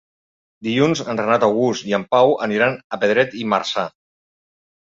Dilluns 0.67 1.03
en 1.13 1.21
Renat 1.23 1.45
August 1.49 1.85
i 1.91 1.95
en 1.99 2.07
Pau 2.15 2.33
aniran 2.47 2.81
a 2.81 3.01
Pedret 3.07 3.39
i 3.43 3.47
Marzà. 3.55 3.87